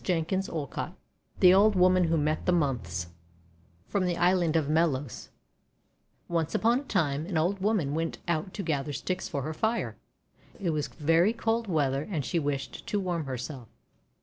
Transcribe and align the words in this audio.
416 0.03 0.41
THE 0.41 0.57
WONDER 0.57 0.73
GARDEN 0.75 0.95
THE 1.41 1.53
OLD 1.53 1.75
WOMAN 1.75 2.03
WHO 2.05 2.17
MET 2.17 2.45
THE 2.47 2.51
MONTHS 2.51 3.07
From 3.85 4.05
the 4.07 4.17
Island 4.17 4.55
of 4.55 4.67
Melos 4.67 5.29
ONCE 6.27 6.55
upon 6.55 6.79
a 6.79 6.83
time, 6.85 7.27
an 7.27 7.37
old 7.37 7.59
woman 7.59 7.93
went 7.93 8.17
out 8.27 8.51
to 8.55 8.63
gather 8.63 8.93
sticks 8.93 9.29
for 9.29 9.43
her 9.43 9.53
fire. 9.53 9.97
It 10.59 10.71
was 10.71 10.87
very 10.87 11.33
cold 11.33 11.67
weather 11.67 12.01
and 12.09 12.25
she 12.25 12.39
wished 12.39 12.87
to 12.87 12.99
warm 12.99 13.25
herself. 13.25 13.67